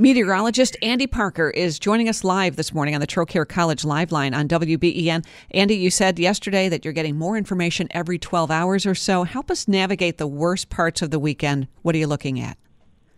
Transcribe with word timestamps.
Meteorologist 0.00 0.78
Andy 0.80 1.06
Parker 1.06 1.50
is 1.50 1.78
joining 1.78 2.08
us 2.08 2.24
live 2.24 2.56
this 2.56 2.72
morning 2.72 2.94
on 2.94 3.02
the 3.02 3.06
Trocaire 3.06 3.46
College 3.46 3.84
Live 3.84 4.10
Line 4.10 4.32
on 4.32 4.48
WBEN. 4.48 5.26
Andy, 5.50 5.74
you 5.74 5.90
said 5.90 6.18
yesterday 6.18 6.70
that 6.70 6.86
you're 6.86 6.94
getting 6.94 7.18
more 7.18 7.36
information 7.36 7.86
every 7.90 8.18
12 8.18 8.50
hours 8.50 8.86
or 8.86 8.94
so. 8.94 9.24
Help 9.24 9.50
us 9.50 9.68
navigate 9.68 10.16
the 10.16 10.26
worst 10.26 10.70
parts 10.70 11.02
of 11.02 11.10
the 11.10 11.18
weekend. 11.18 11.68
What 11.82 11.94
are 11.94 11.98
you 11.98 12.06
looking 12.06 12.40
at? 12.40 12.56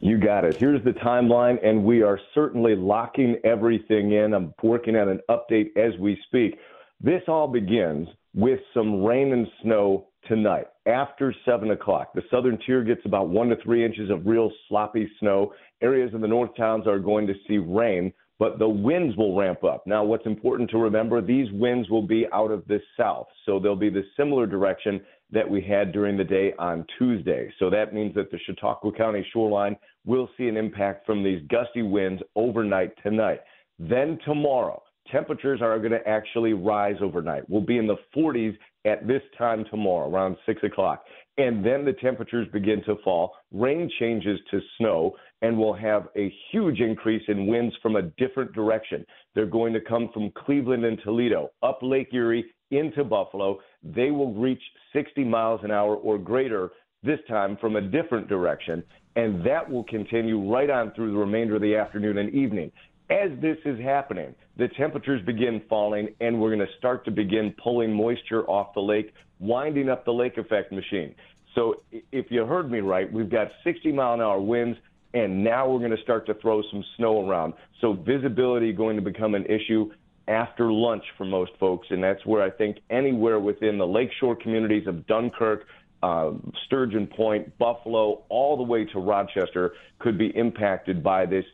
You 0.01 0.19
got 0.19 0.45
it. 0.45 0.57
Here's 0.57 0.83
the 0.83 0.91
timeline, 0.91 1.65
and 1.65 1.85
we 1.85 2.03
are 2.03 2.19
certainly 2.35 2.75
locking 2.75 3.37
everything 3.45 4.11
in. 4.11 4.35
I'm 4.35 4.53
working 4.61 4.97
on 4.97 5.09
an 5.09 5.21
update 5.31 5.77
as 5.77 5.97
we 6.01 6.19
speak. 6.27 6.59
This 7.05 7.23
all 7.27 7.49
begins 7.49 8.07
with 8.33 8.61
some 8.73 9.03
rain 9.03 9.33
and 9.33 9.49
snow 9.61 10.07
tonight 10.29 10.69
after 10.87 11.35
7 11.45 11.73
o'clock. 11.73 12.13
The 12.15 12.23
southern 12.31 12.59
tier 12.65 12.85
gets 12.85 13.01
about 13.05 13.29
one 13.29 13.49
to 13.49 13.57
three 13.57 13.85
inches 13.85 14.09
of 14.09 14.25
real 14.25 14.53
sloppy 14.69 15.11
snow. 15.19 15.53
Areas 15.83 16.13
in 16.15 16.21
the 16.21 16.29
north 16.29 16.55
towns 16.57 16.87
are 16.87 17.01
going 17.01 17.27
to 17.27 17.35
see 17.49 17.59
rain, 17.59 18.13
but 18.39 18.61
the 18.61 18.69
winds 18.69 19.17
will 19.17 19.37
ramp 19.37 19.65
up. 19.65 19.85
Now, 19.85 20.05
what's 20.05 20.27
important 20.27 20.71
to 20.71 20.79
remember, 20.79 21.21
these 21.21 21.51
winds 21.51 21.91
will 21.91 22.07
be 22.07 22.27
out 22.33 22.53
of 22.53 22.65
the 22.69 22.81
south, 22.97 23.27
so 23.47 23.59
they'll 23.59 23.75
be 23.75 23.91
the 23.91 24.05
similar 24.17 24.47
direction 24.47 25.01
that 25.33 25.49
we 25.49 25.61
had 25.61 25.91
during 25.91 26.17
the 26.17 26.23
day 26.23 26.53
on 26.61 26.87
Tuesday. 26.99 27.53
So 27.59 27.69
that 27.69 27.93
means 27.93 28.15
that 28.15 28.31
the 28.31 28.39
Chautauqua 28.47 28.93
County 28.93 29.27
shoreline 29.33 29.77
will 30.07 30.29
see 30.39 30.47
an 30.47 30.57
impact 30.57 31.05
from 31.05 31.25
these 31.25 31.43
gusty 31.49 31.83
winds 31.83 32.23
overnight 32.37 32.93
tonight. 33.03 33.41
Then 33.81 34.21
tomorrow, 34.25 34.81
temperatures 35.13 35.61
are 35.63 35.79
going 35.79 35.93
to 35.93 36.09
actually 36.09 36.55
rise 36.55 36.97
overnight. 37.01 37.49
We'll 37.49 37.61
be 37.61 37.79
in 37.79 37.87
the 37.87 37.99
40s 38.17 38.57
at 38.85 39.07
this 39.07 39.23
time 39.39 39.65
tomorrow, 39.71 40.11
around 40.11 40.37
6 40.47 40.63
o'clock. 40.65 41.05
And 41.39 41.65
then 41.65 41.85
the 41.85 41.93
temperatures 41.93 42.49
begin 42.53 42.83
to 42.85 42.97
fall, 43.05 43.35
rain 43.53 43.91
changes 44.01 44.39
to 44.51 44.61
snow, 44.79 45.15
and 45.41 45.57
we'll 45.57 45.73
have 45.73 46.09
a 46.17 46.33
huge 46.51 46.81
increase 46.81 47.23
in 47.29 47.47
winds 47.47 47.75
from 47.81 47.97
a 47.97 48.03
different 48.03 48.53
direction. 48.53 49.07
They're 49.35 49.47
going 49.47 49.73
to 49.73 49.81
come 49.81 50.11
from 50.13 50.33
Cleveland 50.33 50.85
and 50.85 50.99
Toledo, 51.03 51.51
up 51.63 51.79
Lake 51.83 52.09
Erie 52.13 52.45
into 52.71 53.05
Buffalo. 53.05 53.61
They 53.83 54.11
will 54.11 54.35
reach 54.35 54.63
60 54.93 55.25
miles 55.25 55.61
an 55.63 55.71
hour 55.71 55.97
or 55.97 56.19
greater 56.19 56.71
this 57.03 57.19
time 57.29 57.57
from 57.61 57.77
a 57.77 57.81
different 57.81 58.29
direction, 58.29 58.83
and 59.17 59.45
that 59.45 59.69
will 59.69 59.85
continue 59.85 60.53
right 60.53 60.71
on 60.71 60.93
through 60.95 61.13
the 61.13 61.19
remainder 61.19 61.57
of 61.57 61.63
the 61.63 61.77
afternoon 61.77 62.19
and 62.19 62.33
evening. 62.33 62.71
As 63.13 63.31
this 63.43 63.59
is 63.67 63.79
happening, 63.79 64.35
the 64.57 64.69
temperatures 64.69 65.21
begin 65.27 65.61
falling, 65.69 66.15
and 66.23 66.41
we're 66.41 66.49
going 66.49 66.67
to 66.67 66.73
start 66.79 67.05
to 67.05 67.11
begin 67.11 67.55
pulling 67.63 67.93
moisture 67.93 68.49
off 68.49 68.73
the 68.73 68.81
lake, 68.81 69.13
winding 69.39 69.91
up 69.91 70.07
the 70.07 70.13
lake 70.13 70.39
effect 70.39 70.73
machine. 70.73 71.15
So, 71.55 71.83
if 72.11 72.31
you 72.31 72.47
heard 72.47 72.71
me 72.71 72.79
right, 72.79 73.13
we've 73.13 73.29
got 73.29 73.49
60 73.65 73.93
mile 73.93 74.15
an 74.15 74.23
hour 74.23 74.41
winds, 74.41 74.79
and 75.13 75.45
now 75.45 75.69
we're 75.69 75.81
going 75.81 75.95
to 75.95 76.03
start 76.03 76.25
to 76.27 76.35
throw 76.35 76.63
some 76.71 76.83
snow 76.97 77.29
around. 77.29 77.53
So, 77.83 77.93
visibility 77.93 78.73
going 78.73 78.97
to 78.97 79.03
become 79.03 79.35
an 79.35 79.45
issue 79.45 79.91
after 80.27 80.73
lunch 80.73 81.05
for 81.19 81.27
most 81.27 81.53
folks, 81.61 81.89
and 81.91 82.03
that's 82.03 82.25
where 82.25 82.43
I 82.43 82.49
think 82.49 82.79
anywhere 82.89 83.39
within 83.39 83.77
the 83.77 83.87
lakeshore 83.87 84.37
communities 84.37 84.87
of 84.87 85.07
Dunkirk, 85.07 85.67
uh, 86.03 86.31
Sturgeon 86.65 87.09
Point, 87.09 87.59
Buffalo, 87.59 88.23
all 88.31 88.57
the 88.57 88.63
way 88.63 88.87
to 88.87 88.99
Rochester 88.99 89.75
could 89.99 90.17
be 90.17 90.35
impacted 90.35 91.03
by 91.03 91.27
this 91.27 91.45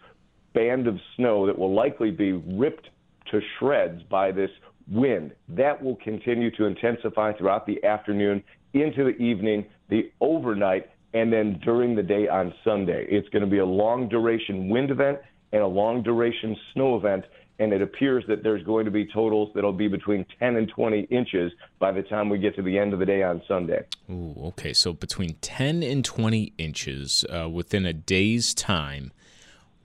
band 0.55 0.87
of 0.87 0.99
snow 1.17 1.47
that 1.47 1.59
will 1.59 1.75
likely 1.75 2.11
be 2.11 2.33
ripped 2.33 2.89
to 3.31 3.41
shreds 3.59 4.03
by 4.05 4.33
this 4.33 4.51
wind. 4.91 5.33
That 5.49 5.83
will 5.83 5.97
continue 5.97 6.51
to 6.57 6.65
intensify 6.65 7.33
throughout 7.33 7.67
the 7.67 7.83
afternoon 7.85 8.43
into 8.73 9.05
the 9.05 9.17
evening, 9.23 9.67
the 9.89 10.11
overnight, 10.21 10.91
and 11.15 11.33
then 11.33 11.61
during 11.65 11.95
the 11.95 12.03
day 12.03 12.29
on 12.29 12.53
Sunday. 12.65 13.07
It's 13.09 13.29
going 13.31 13.45
to 13.45 13.51
be 13.51 13.59
a 13.59 13.67
long 13.67 14.09
duration 14.09 14.69
wind 14.69 14.91
event 14.91 15.19
and 15.53 15.63
a 15.63 15.67
long 15.67 16.03
duration 16.03 16.57
snow 16.73 16.97
event. 16.97 17.25
And 17.61 17.73
it 17.73 17.83
appears 17.83 18.23
that 18.29 18.45
there's 18.45 18.63
going 18.63 18.85
to 18.85 18.91
be 18.91 19.05
totals 19.13 19.51
that'll 19.55 19.73
be 19.73 19.89
between 19.89 20.25
10 20.39 20.57
and 20.57 20.69
20 20.69 21.01
inches 21.11 21.51
by 21.81 21.91
the 21.91 22.03
time 22.03 22.29
we 22.29 22.39
get 22.39 22.55
to 22.55 22.63
the 22.63 22.79
end 22.79 22.93
of 22.93 23.01
the 23.01 23.07
day 23.07 23.25
on 23.25 23.43
Sunday. 23.49 23.81
Ooh, 24.09 24.35
okay. 24.47 24.73
So 24.73 24.93
between 24.93 25.35
10 25.41 25.83
and 25.83 26.05
20 26.05 26.53
inches 26.57 27.25
uh, 27.25 27.49
within 27.49 27.85
a 27.85 27.93
day's 27.93 28.55
time 28.55 29.11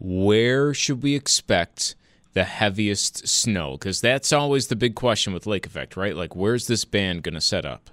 where 0.03 0.73
should 0.73 1.01
we 1.01 1.15
expect 1.15 1.95
the 2.33 2.43
heaviest 2.43 3.27
snow? 3.27 3.73
Because 3.73 4.01
that's 4.01 4.33
always 4.33 4.67
the 4.67 4.75
big 4.75 4.95
question 4.95 5.33
with 5.33 5.47
lake 5.47 5.65
effect, 5.65 5.95
right? 5.95 6.15
Like, 6.15 6.35
where's 6.35 6.67
this 6.67 6.85
band 6.85 7.23
going 7.23 7.35
to 7.35 7.41
set 7.41 7.65
up? 7.65 7.89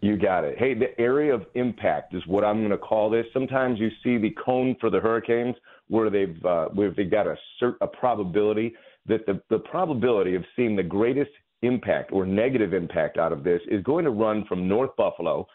You 0.00 0.16
got 0.16 0.44
it. 0.44 0.58
Hey, 0.58 0.74
the 0.74 0.98
area 1.00 1.34
of 1.34 1.46
impact 1.54 2.14
is 2.14 2.26
what 2.26 2.44
I'm 2.44 2.58
going 2.58 2.70
to 2.70 2.78
call 2.78 3.08
this. 3.08 3.26
Sometimes 3.32 3.78
you 3.78 3.90
see 4.02 4.18
the 4.18 4.34
cone 4.44 4.76
for 4.80 4.90
the 4.90 5.00
hurricanes 5.00 5.54
where 5.88 6.10
they've 6.10 6.44
uh, 6.44 6.66
where 6.68 6.90
they 6.90 7.04
got 7.04 7.26
a 7.26 7.36
cert, 7.62 7.76
a 7.80 7.86
probability 7.86 8.74
that 9.06 9.24
the 9.26 9.40
the 9.50 9.58
probability 9.58 10.34
of 10.34 10.44
seeing 10.56 10.76
the 10.76 10.82
greatest 10.82 11.30
impact 11.62 12.12
or 12.12 12.26
negative 12.26 12.74
impact 12.74 13.16
out 13.16 13.32
of 13.32 13.44
this 13.44 13.60
is 13.68 13.82
going 13.82 14.04
to 14.04 14.10
run 14.10 14.44
from 14.46 14.68
North 14.68 14.94
Buffalo 14.96 15.46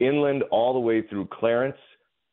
inland 0.00 0.42
all 0.50 0.72
the 0.74 0.80
way 0.80 1.00
through 1.02 1.26
Clarence 1.32 1.76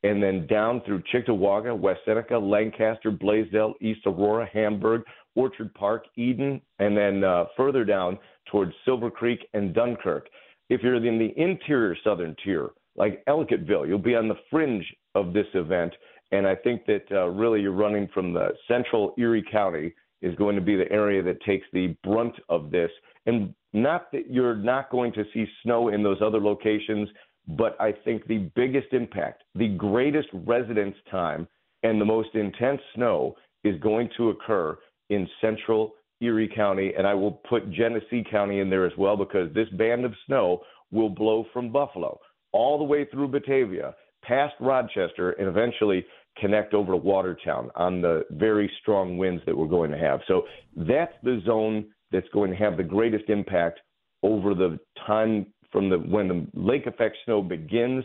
and 0.03 0.21
then 0.21 0.47
down 0.47 0.81
through 0.85 1.03
Cheektowaga, 1.13 1.77
West 1.77 2.01
Seneca, 2.05 2.37
Lancaster, 2.37 3.11
Blasdell, 3.11 3.73
East 3.81 4.01
Aurora, 4.05 4.49
Hamburg, 4.51 5.03
Orchard 5.35 5.73
Park, 5.73 6.05
Eden, 6.15 6.61
and 6.79 6.97
then 6.97 7.23
uh, 7.23 7.45
further 7.55 7.85
down 7.85 8.17
towards 8.51 8.73
Silver 8.83 9.11
Creek 9.11 9.47
and 9.53 9.73
Dunkirk. 9.73 10.27
If 10.69 10.81
you're 10.81 10.95
in 10.95 11.19
the 11.19 11.33
interior 11.37 11.95
southern 12.03 12.35
tier, 12.43 12.69
like 12.95 13.23
Ellicottville, 13.25 13.87
you'll 13.87 13.99
be 13.99 14.15
on 14.15 14.27
the 14.27 14.39
fringe 14.49 14.85
of 15.15 15.33
this 15.33 15.47
event. 15.53 15.93
And 16.31 16.47
I 16.47 16.55
think 16.55 16.85
that 16.85 17.03
uh, 17.11 17.27
really 17.27 17.61
you're 17.61 17.71
running 17.71 18.07
from 18.13 18.33
the 18.33 18.49
central 18.67 19.13
Erie 19.17 19.43
County 19.51 19.93
is 20.21 20.35
going 20.35 20.55
to 20.55 20.61
be 20.61 20.75
the 20.75 20.91
area 20.91 21.21
that 21.23 21.41
takes 21.41 21.67
the 21.73 21.95
brunt 22.03 22.35
of 22.49 22.71
this. 22.71 22.91
And 23.25 23.53
not 23.73 24.11
that 24.11 24.29
you're 24.29 24.55
not 24.55 24.89
going 24.89 25.13
to 25.13 25.23
see 25.33 25.45
snow 25.63 25.89
in 25.89 26.03
those 26.03 26.21
other 26.21 26.39
locations 26.39 27.09
but 27.57 27.79
I 27.79 27.91
think 27.91 28.25
the 28.27 28.49
biggest 28.55 28.93
impact, 28.93 29.43
the 29.55 29.69
greatest 29.69 30.29
residence 30.33 30.95
time, 31.09 31.47
and 31.83 31.99
the 31.99 32.05
most 32.05 32.29
intense 32.35 32.81
snow 32.95 33.35
is 33.63 33.79
going 33.81 34.09
to 34.17 34.29
occur 34.29 34.77
in 35.09 35.27
central 35.39 35.93
Erie 36.21 36.51
County. 36.53 36.93
And 36.97 37.07
I 37.07 37.13
will 37.13 37.31
put 37.31 37.71
Genesee 37.71 38.23
County 38.29 38.59
in 38.59 38.69
there 38.69 38.85
as 38.85 38.93
well 38.97 39.17
because 39.17 39.53
this 39.53 39.69
band 39.69 40.05
of 40.05 40.13
snow 40.27 40.61
will 40.91 41.09
blow 41.09 41.45
from 41.53 41.71
Buffalo 41.71 42.19
all 42.51 42.77
the 42.77 42.83
way 42.83 43.05
through 43.05 43.29
Batavia, 43.29 43.95
past 44.23 44.53
Rochester, 44.59 45.31
and 45.31 45.47
eventually 45.47 46.05
connect 46.37 46.73
over 46.73 46.91
to 46.91 46.97
Watertown 46.97 47.69
on 47.75 48.01
the 48.01 48.23
very 48.31 48.71
strong 48.81 49.17
winds 49.17 49.41
that 49.45 49.57
we're 49.57 49.67
going 49.67 49.91
to 49.91 49.97
have. 49.97 50.19
So 50.27 50.43
that's 50.75 51.13
the 51.23 51.41
zone 51.45 51.85
that's 52.11 52.27
going 52.33 52.51
to 52.51 52.57
have 52.57 52.77
the 52.77 52.83
greatest 52.83 53.29
impact 53.29 53.79
over 54.23 54.53
the 54.53 54.79
time 55.07 55.47
from 55.71 55.89
the 55.89 55.97
when 55.97 56.27
the 56.27 56.47
lake 56.53 56.87
effect 56.87 57.17
snow 57.25 57.41
begins 57.41 58.03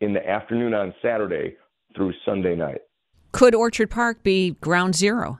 in 0.00 0.12
the 0.12 0.28
afternoon 0.28 0.74
on 0.74 0.94
Saturday 1.02 1.56
through 1.94 2.12
Sunday 2.24 2.54
night. 2.54 2.80
Could 3.32 3.54
Orchard 3.54 3.90
Park 3.90 4.22
be 4.22 4.52
ground 4.60 4.94
zero? 4.94 5.38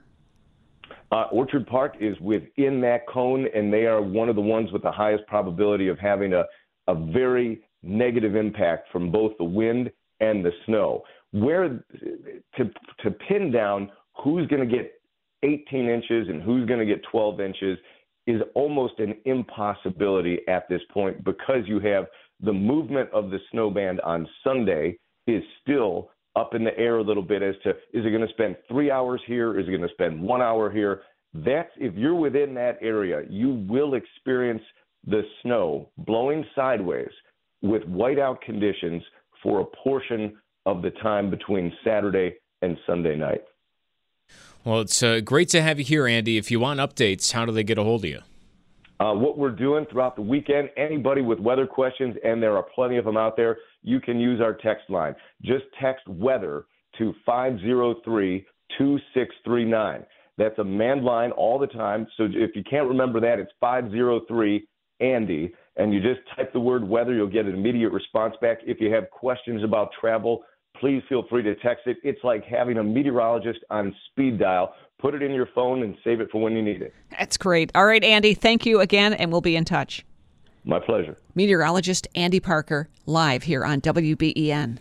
Uh, 1.11 1.23
Orchard 1.31 1.65
Park 1.67 1.95
is 2.01 2.19
within 2.19 2.81
that 2.81 3.07
cone, 3.07 3.47
and 3.55 3.71
they 3.71 3.85
are 3.85 4.01
one 4.01 4.27
of 4.27 4.35
the 4.35 4.41
ones 4.41 4.71
with 4.71 4.83
the 4.83 4.91
highest 4.91 5.25
probability 5.27 5.87
of 5.87 5.97
having 5.97 6.33
a, 6.33 6.43
a 6.87 6.95
very 6.95 7.61
negative 7.81 8.35
impact 8.35 8.91
from 8.91 9.09
both 9.09 9.31
the 9.37 9.43
wind 9.45 9.89
and 10.19 10.43
the 10.43 10.51
snow. 10.65 11.03
Where 11.31 11.83
to 12.57 12.71
to 13.03 13.11
pin 13.11 13.51
down 13.51 13.89
who's 14.23 14.47
going 14.47 14.67
to 14.67 14.75
get 14.75 14.93
18 15.43 15.87
inches 15.87 16.27
and 16.29 16.41
who's 16.41 16.67
going 16.67 16.79
to 16.79 16.85
get 16.85 17.01
12 17.11 17.39
inches 17.39 17.77
is 18.27 18.41
almost 18.53 18.99
an 18.99 19.15
impossibility 19.25 20.39
at 20.47 20.67
this 20.69 20.81
point 20.93 21.23
because 21.23 21.63
you 21.65 21.79
have 21.79 22.05
the 22.41 22.53
movement 22.53 23.09
of 23.13 23.31
the 23.31 23.39
snow 23.51 23.71
band 23.71 23.99
on 24.01 24.27
Sunday 24.43 24.97
is 25.25 25.41
still 25.61 26.11
up 26.35 26.53
in 26.53 26.63
the 26.63 26.77
air 26.77 26.97
a 26.97 27.03
little 27.03 27.23
bit 27.23 27.41
as 27.41 27.55
to 27.63 27.71
is 27.71 28.05
it 28.05 28.11
going 28.11 28.25
to 28.25 28.33
spend 28.33 28.55
three 28.67 28.91
hours 28.91 29.21
here? 29.25 29.59
Is 29.59 29.67
it 29.67 29.71
going 29.71 29.81
to 29.81 29.93
spend 29.93 30.21
one 30.21 30.41
hour 30.41 30.69
here? 30.69 31.01
That's 31.33 31.71
if 31.77 31.95
you're 31.95 32.15
within 32.15 32.53
that 32.55 32.77
area, 32.81 33.23
you 33.29 33.65
will 33.67 33.95
experience 33.95 34.61
the 35.05 35.23
snow 35.41 35.89
blowing 35.97 36.45
sideways 36.55 37.09
with 37.61 37.83
whiteout 37.83 38.41
conditions 38.41 39.01
for 39.41 39.61
a 39.61 39.65
portion 39.83 40.37
of 40.65 40.81
the 40.81 40.91
time 41.01 41.29
between 41.29 41.71
Saturday 41.83 42.35
and 42.61 42.77
Sunday 42.85 43.15
night. 43.15 43.41
Well, 44.63 44.81
it's 44.81 45.01
uh, 45.01 45.21
great 45.21 45.49
to 45.49 45.61
have 45.61 45.79
you 45.79 45.85
here, 45.85 46.07
Andy. 46.07 46.37
If 46.37 46.51
you 46.51 46.59
want 46.59 46.79
updates, 46.79 47.31
how 47.31 47.45
do 47.45 47.51
they 47.51 47.63
get 47.63 47.77
a 47.77 47.83
hold 47.83 48.03
of 48.03 48.09
you? 48.09 48.19
Uh, 48.99 49.13
what 49.13 49.37
we're 49.37 49.51
doing 49.51 49.85
throughout 49.91 50.15
the 50.15 50.21
weekend, 50.21 50.69
anybody 50.75 51.21
with 51.21 51.39
weather 51.39 51.67
questions, 51.67 52.15
and 52.23 52.41
there 52.41 52.57
are 52.57 52.65
plenty 52.73 52.97
of 52.97 53.05
them 53.05 53.15
out 53.15 53.37
there, 53.37 53.57
you 53.83 53.99
can 53.99 54.19
use 54.19 54.41
our 54.41 54.53
text 54.53 54.89
line. 54.89 55.15
Just 55.43 55.65
text 55.79 56.07
weather 56.07 56.65
to 56.97 57.13
503 57.25 58.45
2639. 58.77 60.03
That's 60.37 60.57
a 60.59 60.63
manned 60.63 61.03
line 61.03 61.31
all 61.31 61.59
the 61.59 61.67
time. 61.67 62.07
So 62.17 62.27
if 62.29 62.55
you 62.55 62.63
can't 62.69 62.87
remember 62.87 63.19
that, 63.21 63.39
it's 63.39 63.51
503 63.59 64.67
Andy, 64.99 65.53
and 65.75 65.93
you 65.93 66.01
just 66.01 66.21
type 66.35 66.51
the 66.53 66.59
word 66.59 66.87
weather, 66.87 67.13
you'll 67.13 67.27
get 67.27 67.45
an 67.45 67.53
immediate 67.53 67.91
response 67.91 68.35
back. 68.41 68.59
If 68.65 68.79
you 68.79 68.91
have 68.93 69.09
questions 69.11 69.63
about 69.63 69.89
travel, 69.99 70.43
please 70.79 71.01
feel 71.09 71.23
free 71.29 71.43
to 71.43 71.55
text 71.55 71.87
it. 71.87 71.97
It's 72.03 72.23
like 72.23 72.43
having 72.45 72.77
a 72.77 72.83
meteorologist 72.83 73.59
on 73.69 73.95
speed 74.11 74.39
dial. 74.39 74.73
Put 74.99 75.13
it 75.13 75.21
in 75.21 75.31
your 75.31 75.47
phone 75.53 75.83
and 75.83 75.95
save 76.03 76.21
it 76.21 76.29
for 76.31 76.41
when 76.41 76.53
you 76.53 76.61
need 76.61 76.81
it. 76.81 76.93
That's 77.11 77.37
great. 77.37 77.71
All 77.75 77.85
right, 77.85 78.03
Andy, 78.03 78.33
thank 78.33 78.65
you 78.65 78.79
again, 78.79 79.13
and 79.13 79.31
we'll 79.31 79.41
be 79.41 79.55
in 79.55 79.65
touch. 79.65 80.05
My 80.65 80.79
pleasure. 80.79 81.17
Meteorologist 81.35 82.07
Andy 82.15 82.39
Parker, 82.39 82.89
live 83.05 83.43
here 83.43 83.63
on 83.63 83.79
WBEN. 83.79 84.75